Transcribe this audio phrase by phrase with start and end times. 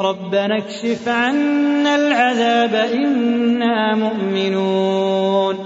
[0.00, 5.58] ربنا اكشف عنا العذاب إنا مؤمنون.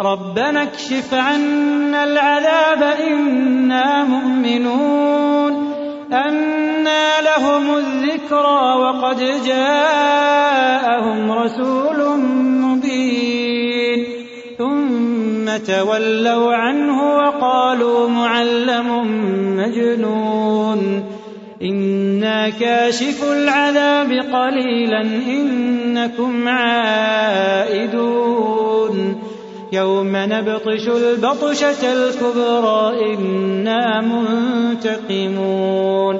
[0.00, 5.72] ربنا اكشف عنا العذاب إنا مؤمنون.
[6.12, 12.18] أنى لهم الذكرى وقد جاءهم رسول
[12.60, 14.06] مبين.
[14.58, 18.88] ثم تولوا عنه وقالوا معلم
[19.56, 21.04] مجنون.
[22.20, 27.96] إنا كاشف العذاب قليلا إنكم عائدون
[29.72, 34.00] يوم نبطش البطشة الكبرى إنا
[34.80, 36.18] منتقمون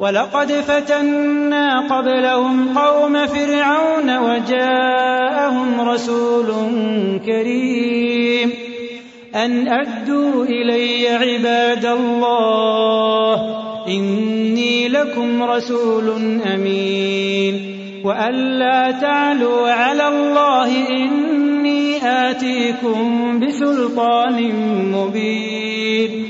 [0.00, 6.46] ولقد فتنا قبلهم قوم فرعون وجاءهم رسول
[7.26, 8.52] كريم
[9.34, 17.76] أن أدوا إلي عباد الله إني لكم رسول أمين.
[18.04, 24.52] وأن لا تعلوا على الله إني آتيكم بسلطان
[24.92, 26.24] مبين.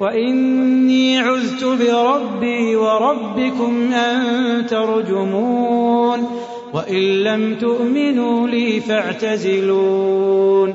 [0.00, 6.26] وإني عذت بربي وربكم أن ترجمون.
[6.74, 10.74] وإن لم تؤمنوا لي فاعتزلون.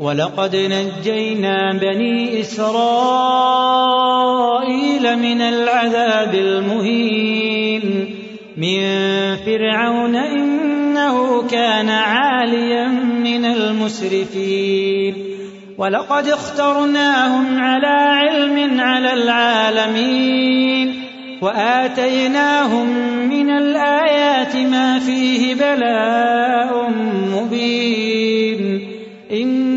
[0.00, 2.70] ولقد نجينا بني إسرائيل
[5.18, 8.14] من العذاب المهين.
[8.56, 8.80] من
[9.36, 12.88] فرعون إنه كان عاليا
[13.24, 15.14] من المسرفين.
[15.78, 21.02] ولقد اخترناهم على علم على العالمين.
[21.42, 22.88] وآتيناهم
[23.28, 26.90] من الآيات ما فيه بلاء
[27.32, 28.80] مبين.
[29.32, 29.69] إن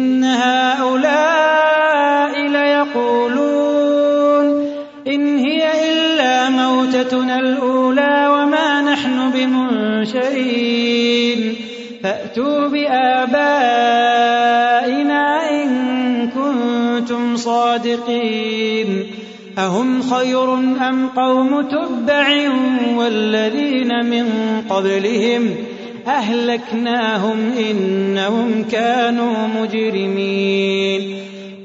[9.72, 11.56] بمنشرين
[12.04, 13.62] فأتوا بآبائنا
[15.52, 15.70] إن
[16.28, 19.04] كنتم صادقين.
[19.58, 22.28] أهم خير أم قوم تبع
[22.98, 24.28] والذين من
[24.70, 25.56] قبلهم؟
[26.08, 31.16] أهلكناهم إنهم كانوا مجرمين.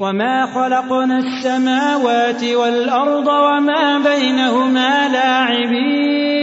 [0.01, 6.38] وما خلقنا السماوات والأرض وما بينهما لاعبين.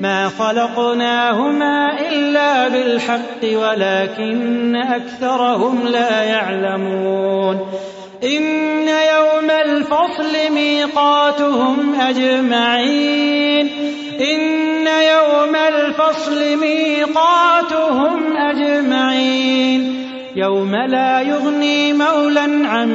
[0.00, 7.66] ما خلقناهما إلا بالحق ولكن أكثرهم لا يعلمون.
[8.24, 13.68] إن يوم الفصل ميقاتهم أجمعين.
[14.20, 20.06] إن يوم الفصل ميقاتهم أجمعين.
[20.36, 22.90] يوم لا يغني مولا عن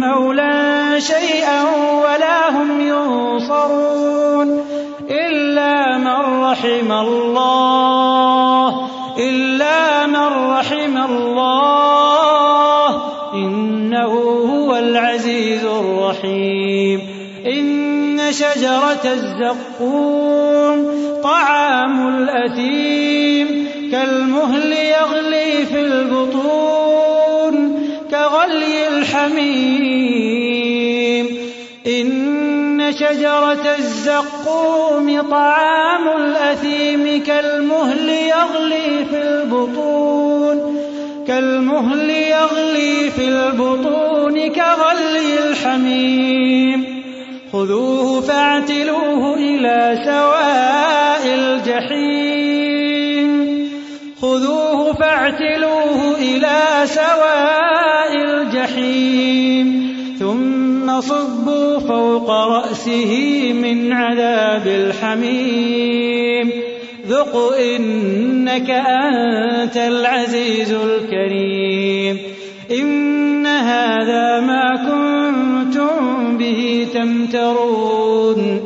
[0.00, 1.62] مولا شيئا
[2.02, 4.64] ولا هم ينصرون.
[5.10, 5.77] إلا
[6.58, 8.88] رحم الله
[9.18, 12.88] إلا من رحم الله
[13.34, 14.12] إنه
[14.50, 17.00] هو العزيز الرحيم
[17.46, 20.86] إن شجرة الزقوم
[21.22, 27.54] طعام الأثيم كالمهل يغلي في البطون
[28.10, 30.07] كغلي الحميم
[31.88, 40.78] إن شجرة الزقوم طعام الأثيم كالمهل يغلي في البطون
[41.28, 47.02] كالمهل يغلي في البطون كغلي الحميم.
[47.52, 53.30] خذوه فاعتلوه إلى سواء الجحيم.
[54.22, 59.57] خذوه فاعتلوه إلى سواء الجحيم.
[60.78, 63.12] ثم صبوا فوق رأسه
[63.52, 66.50] من عذاب الحميم.
[67.08, 72.18] ذق إنك أنت العزيز الكريم.
[72.70, 78.60] إن هذا ما كنتم به تمترون.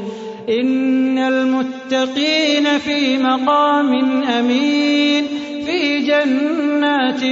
[0.48, 3.94] إن المتقين في مقام
[4.24, 5.24] أمين.
[5.66, 7.22] في جنات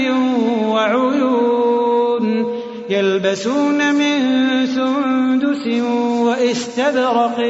[0.65, 1.70] وعيون.
[2.91, 4.21] يلبسون من
[4.67, 5.67] سندس
[6.27, 7.41] واستبرق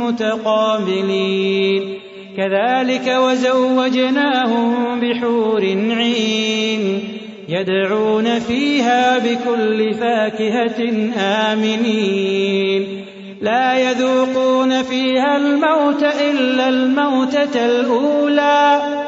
[0.00, 1.98] متقابلين.
[2.36, 7.08] كذلك وزوجناهم بحور عين
[7.48, 13.04] يدعون فيها بكل فاكهة آمنين.
[13.40, 19.07] لا يذوقون فيها الموت إلا الموتة الأولى.